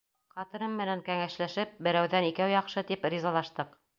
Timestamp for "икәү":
2.31-2.49